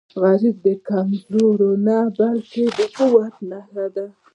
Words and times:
غریب 0.21 0.55
د 0.65 0.67
کمزورۍ 0.87 1.71
نه، 1.85 1.97
بلکې 2.17 2.63
د 2.77 2.79
قوت 2.97 3.35
نښه 3.49 3.85
ده 3.95 4.05